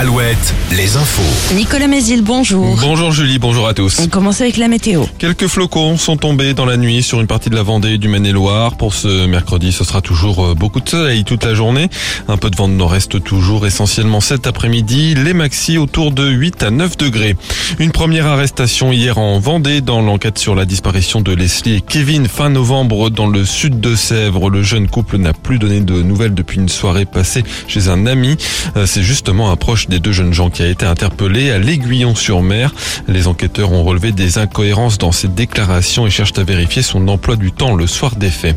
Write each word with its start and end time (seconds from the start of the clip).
Alouette, 0.00 0.54
les 0.74 0.96
infos. 0.96 1.54
Nicolas 1.54 1.86
Mézil, 1.86 2.22
bonjour. 2.22 2.74
Bonjour 2.80 3.12
Julie, 3.12 3.38
bonjour 3.38 3.68
à 3.68 3.74
tous. 3.74 3.98
On 4.00 4.08
commence 4.08 4.40
avec 4.40 4.56
la 4.56 4.66
météo. 4.66 5.04
Quelques 5.18 5.46
flocons 5.46 5.98
sont 5.98 6.16
tombés 6.16 6.54
dans 6.54 6.64
la 6.64 6.78
nuit 6.78 7.02
sur 7.02 7.20
une 7.20 7.26
partie 7.26 7.50
de 7.50 7.54
la 7.54 7.62
Vendée 7.62 7.90
et 7.90 7.98
du 7.98 8.08
Maine-et-Loire. 8.08 8.78
Pour 8.78 8.94
ce 8.94 9.26
mercredi, 9.26 9.72
ce 9.72 9.84
sera 9.84 10.00
toujours 10.00 10.42
euh, 10.42 10.54
beaucoup 10.54 10.80
de 10.80 10.88
soleil 10.88 11.24
toute 11.24 11.44
la 11.44 11.52
journée. 11.52 11.90
Un 12.28 12.38
peu 12.38 12.48
de 12.48 12.56
vent 12.56 12.66
de 12.66 12.72
nord-est 12.72 13.22
toujours, 13.22 13.66
essentiellement 13.66 14.22
cet 14.22 14.46
après-midi. 14.46 15.14
Les 15.16 15.34
maxi 15.34 15.76
autour 15.76 16.12
de 16.12 16.26
8 16.26 16.62
à 16.62 16.70
9 16.70 16.96
degrés. 16.96 17.36
Une 17.78 17.92
première 17.92 18.26
arrestation 18.26 18.92
hier 18.92 19.18
en 19.18 19.38
Vendée 19.38 19.82
dans 19.82 20.00
l'enquête 20.00 20.38
sur 20.38 20.54
la 20.54 20.64
disparition 20.64 21.20
de 21.20 21.34
Leslie 21.34 21.74
et 21.74 21.80
Kevin 21.82 22.26
fin 22.26 22.48
novembre 22.48 23.10
dans 23.10 23.26
le 23.26 23.44
sud 23.44 23.80
de 23.80 23.94
Sèvres. 23.94 24.48
Le 24.48 24.62
jeune 24.62 24.88
couple 24.88 25.18
n'a 25.18 25.34
plus 25.34 25.58
donné 25.58 25.80
de 25.82 26.00
nouvelles 26.00 26.32
depuis 26.32 26.56
une 26.58 26.70
soirée 26.70 27.04
passée 27.04 27.44
chez 27.68 27.88
un 27.88 28.06
ami. 28.06 28.38
Euh, 28.78 28.86
C'est 28.86 29.02
justement 29.02 29.50
un 29.50 29.56
proche 29.56 29.89
des 29.90 29.98
deux 29.98 30.12
jeunes 30.12 30.32
gens 30.32 30.48
qui 30.48 30.62
a 30.62 30.68
été 30.68 30.86
interpellé 30.86 31.50
à 31.50 31.58
l'Aiguillon-sur-Mer. 31.58 32.72
Les 33.08 33.26
enquêteurs 33.26 33.72
ont 33.72 33.82
relevé 33.82 34.12
des 34.12 34.38
incohérences 34.38 34.96
dans 34.98 35.12
ses 35.12 35.28
déclarations 35.28 36.06
et 36.06 36.10
cherchent 36.10 36.38
à 36.38 36.44
vérifier 36.44 36.80
son 36.80 37.08
emploi 37.08 37.36
du 37.36 37.50
temps 37.52 37.74
le 37.74 37.86
soir 37.86 38.14
des 38.14 38.30
faits. 38.30 38.56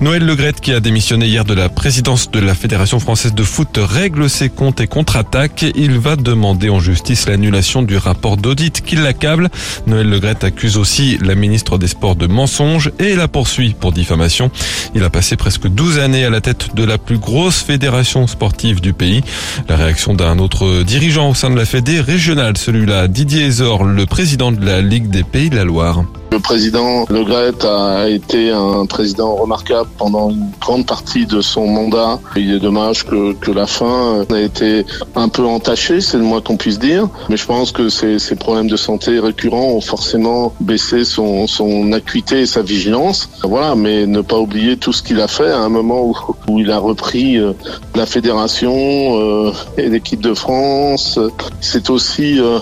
Noël 0.00 0.24
Legrette, 0.24 0.60
qui 0.60 0.72
a 0.72 0.80
démissionné 0.80 1.26
hier 1.26 1.44
de 1.44 1.52
la 1.52 1.68
présidence 1.68 2.30
de 2.30 2.38
la 2.38 2.54
Fédération 2.54 3.00
française 3.00 3.34
de 3.34 3.42
foot, 3.42 3.76
règle 3.76 4.30
ses 4.30 4.48
comptes 4.48 4.80
et 4.80 4.86
contre-attaque. 4.86 5.66
Il 5.74 5.98
va 5.98 6.14
demander 6.14 6.70
en 6.70 6.78
justice 6.78 7.28
l'annulation 7.28 7.82
du 7.82 7.96
rapport 7.96 8.36
d'audit 8.36 8.80
qui 8.80 8.94
l'accable. 8.94 9.50
Noël 9.86 10.08
Legrette 10.08 10.44
accuse 10.44 10.76
aussi 10.76 11.18
la 11.20 11.34
ministre 11.34 11.76
des 11.76 11.88
Sports 11.88 12.14
de 12.14 12.28
mensonges 12.28 12.92
et 13.00 13.16
la 13.16 13.26
poursuit 13.26 13.74
pour 13.78 13.90
diffamation. 13.92 14.52
Il 14.94 15.02
a 15.02 15.10
passé 15.10 15.36
presque 15.36 15.66
12 15.66 15.98
années 15.98 16.24
à 16.24 16.30
la 16.30 16.40
tête 16.40 16.76
de 16.76 16.84
la 16.84 16.98
plus 16.98 17.18
grosse 17.18 17.62
fédération 17.62 18.28
sportive 18.28 18.80
du 18.80 18.92
pays. 18.92 19.22
La 19.68 19.74
réaction 19.76 20.14
d'un 20.14 20.38
autre 20.38 20.67
dirigeant 20.84 21.30
au 21.30 21.34
sein 21.34 21.50
de 21.50 21.56
la 21.56 21.64
Fédé 21.64 22.00
régionale, 22.00 22.56
celui-là 22.56 23.08
Didier 23.08 23.46
Ezor, 23.46 23.84
le 23.84 24.06
président 24.06 24.52
de 24.52 24.64
la 24.64 24.80
Ligue 24.80 25.08
des 25.08 25.22
Pays 25.22 25.50
de 25.50 25.56
la 25.56 25.64
Loire. 25.64 26.04
Le 26.30 26.38
président 26.40 27.06
Le 27.08 27.24
Gret 27.24 27.64
a 27.64 28.08
été 28.08 28.50
un 28.50 28.86
président 28.86 29.34
remarquable 29.34 29.88
pendant 29.96 30.30
une 30.30 30.50
grande 30.60 30.86
partie 30.86 31.26
de 31.26 31.40
son 31.40 31.66
mandat. 31.66 32.18
Il 32.36 32.52
est 32.52 32.58
dommage 32.58 33.04
que, 33.06 33.32
que 33.32 33.50
la 33.50 33.66
fin 33.66 34.24
ait 34.34 34.44
été 34.44 34.84
un 35.16 35.28
peu 35.28 35.44
entachée, 35.44 36.00
c'est 36.00 36.18
le 36.18 36.24
moins 36.24 36.40
qu'on 36.40 36.56
puisse 36.56 36.78
dire. 36.78 37.08
Mais 37.28 37.36
je 37.36 37.46
pense 37.46 37.72
que 37.72 37.88
ces, 37.88 38.18
ces 38.18 38.36
problèmes 38.36 38.68
de 38.68 38.76
santé 38.76 39.18
récurrents 39.18 39.72
ont 39.72 39.80
forcément 39.80 40.52
baissé 40.60 41.04
son, 41.04 41.46
son 41.46 41.92
acuité 41.92 42.40
et 42.40 42.46
sa 42.46 42.62
vigilance. 42.62 43.28
Voilà, 43.42 43.74
mais 43.74 44.06
ne 44.06 44.20
pas 44.20 44.38
oublier 44.38 44.76
tout 44.76 44.92
ce 44.92 45.02
qu'il 45.02 45.20
a 45.20 45.28
fait 45.28 45.50
à 45.50 45.60
un 45.60 45.68
moment 45.70 46.02
où, 46.04 46.16
où 46.48 46.60
il 46.60 46.70
a 46.70 46.78
repris 46.78 47.38
euh, 47.38 47.52
la 47.94 48.06
fédération 48.06 48.74
euh, 48.74 49.52
et 49.76 49.88
l'équipe 49.88 50.20
de 50.20 50.34
France. 50.34 51.18
C'est 51.60 51.90
aussi 51.90 52.38
euh, 52.38 52.58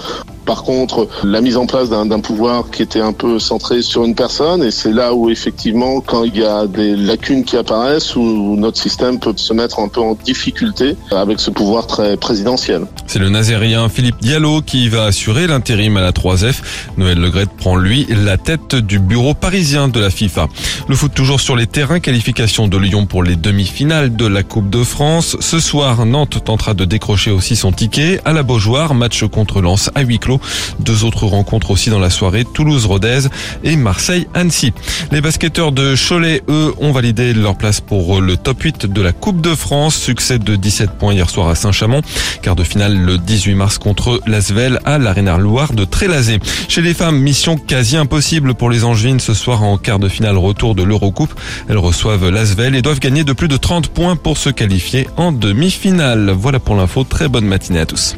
par 0.47 0.63
contre, 0.63 1.09
la 1.25 1.41
mise 1.41 1.57
en 1.57 1.67
place 1.67 1.91
d'un 1.91 2.21
pouvoir 2.21 2.71
qui 2.71 2.83
était 2.83 3.01
un 3.01 3.13
peu 3.13 3.39
centré 3.39 3.83
sur 3.83 4.05
une 4.05 4.15
personne, 4.15 4.63
et 4.63 4.71
c'est 4.71 4.93
là 4.93 5.13
où 5.13 5.29
effectivement, 5.29 6.01
quand 6.01 6.23
il 6.25 6.37
y 6.37 6.45
a 6.45 6.67
des 6.67 6.95
lacunes 6.95 7.45
qui 7.45 7.57
apparaissent, 7.57 8.15
où 8.15 8.57
notre 8.57 8.79
système 8.79 9.19
peut 9.19 9.35
se 9.37 9.53
mettre 9.53 9.81
un 9.81 9.89
peu 9.89 10.01
en 10.01 10.17
difficulté 10.25 10.97
avec 11.11 11.41
ce 11.41 11.51
pouvoir 11.51 11.87
très 11.87 12.17
présidentiel. 12.17 12.87
C'est 13.07 13.19
le 13.19 13.29
nazérien 13.29 13.89
Philippe 13.89 14.21
Diallo 14.21 14.63
qui 14.63 14.89
va 14.89 15.05
assurer 15.05 15.47
l'intérim 15.47 15.97
à 15.97 16.01
la 16.01 16.13
3F. 16.13 16.57
Noël 16.97 17.19
Legrette 17.19 17.51
prend 17.57 17.77
lui 17.77 18.07
la 18.09 18.37
tête 18.37 18.77
du 18.77 18.99
bureau 18.99 19.35
parisien 19.35 19.89
de 19.89 19.99
la 19.99 20.11
FIFA. 20.11 20.47
Le 20.89 20.95
foot 20.95 21.13
toujours 21.13 21.41
sur 21.41 21.57
les 21.57 21.67
terrains, 21.67 21.99
qualification 21.99 22.69
de 22.69 22.77
Lyon 22.77 23.07
pour 23.07 23.25
les 23.25 23.37
demi-finales 23.37 24.15
de 24.15 24.27
la 24.27 24.45
Coupe 24.45 24.71
de 24.71 24.85
France. 24.85 25.37
Ce 25.41 25.59
soir, 25.59 26.07
Nantes 26.07 26.45
tentera 26.45 26.75
de 26.75 26.85
décrocher 26.85 27.33
aussi 27.33 27.57
son 27.57 27.73
ticket 27.73 28.21
à 28.25 28.33
la 28.33 28.45
Beaujoire, 28.45 28.95
match 28.95 29.25
contre 29.25 29.61
Lens 29.61 29.91
à 29.95 30.03
huis 30.03 30.19
clos. 30.21 30.36
Deux 30.81 31.05
autres 31.05 31.27
rencontres 31.27 31.71
aussi 31.71 31.91
dans 31.91 31.99
la 31.99 32.11
soirée, 32.11 32.45
Toulouse-Rodez 32.45 33.29
et 33.65 33.77
Marseille-Annecy. 33.77 34.73
Les 35.13 35.21
basketteurs 35.21 35.73
de 35.73 35.95
Cholet, 35.97 36.43
eux, 36.49 36.75
ont 36.79 36.93
validé 36.93 37.33
leur 37.35 37.57
place 37.57 37.81
pour 37.81 38.21
le 38.21 38.37
top 38.37 38.63
8 38.63 38.87
de 38.87 39.03
la 39.03 39.13
Coupe 39.13 39.41
de 39.41 39.55
France. 39.55 39.97
Succès 39.97 40.39
de 40.39 40.57
17 40.57 40.93
points 40.99 41.15
hier 41.15 41.31
soir 41.31 41.49
à 41.49 41.55
Saint-Chamond. 41.55 42.03
Quart 42.43 42.57
de 42.57 42.65
finale 42.65 42.97
le 42.97 43.19
18 43.19 43.55
mars 43.55 43.79
contre 43.79 44.21
l'Asvel 44.27 44.81
à 44.85 44.99
l'Arena 44.99 45.39
Loire 45.39 45.73
de 45.73 45.85
Trélazé. 45.85 46.39
Chez 46.69 46.83
les 46.83 46.95
femmes, 46.95 47.19
mission 47.19 47.57
quasi 47.57 47.97
impossible 47.97 48.55
pour 48.55 48.71
les 48.71 48.85
Angevines 48.85 49.21
ce 49.21 49.35
soir 49.35 49.63
en 49.63 49.79
quart 49.79 49.99
de 49.99 50.09
finale 50.09 50.37
retour 50.37 50.75
de 50.75 50.83
l'Eurocoupe. 50.83 51.35
Elles 51.69 51.79
reçoivent 51.79 52.29
l'Asvel 52.29 52.75
et 52.75 52.83
doivent 52.83 53.01
gagner 53.01 53.25
de 53.25 53.33
plus 53.33 53.49
de 53.49 53.57
30 53.57 53.89
points 53.89 54.17
pour 54.17 54.39
se 54.39 54.51
qualifier 54.51 55.09
en 55.17 55.33
demi-finale. 55.33 56.31
Voilà 56.31 56.59
pour 56.59 56.77
l'info. 56.77 57.05
Très 57.05 57.29
bonne 57.29 57.47
matinée 57.47 57.81
à 57.81 57.87
tous. 57.87 58.17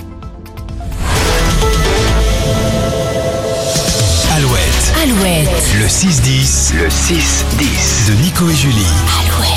Alouette, 5.12 5.48
le 5.80 5.86
6-10, 5.86 6.74
le 6.74 6.88
6-10 6.90 8.08
de 8.10 8.14
Nico 8.20 8.46
et 8.50 8.54
Julie. 8.54 8.84
Alouette. 9.24 9.48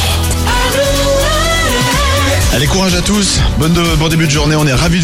Allez, 2.53 2.67
courage 2.67 2.95
à 2.95 3.01
tous. 3.01 3.41
Bonne 3.59 3.73
de- 3.73 3.95
bon 3.95 4.07
début 4.07 4.27
de 4.27 4.31
journée. 4.31 4.55
On 4.55 4.65
est 4.65 4.73
ravis 4.73 4.99
de 4.99 5.03